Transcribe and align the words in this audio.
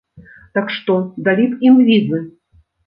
Так 0.59 0.73
што, 0.77 0.97
далі 1.29 1.47
б 1.53 1.63
ім 1.71 1.81
візы? 1.93 2.27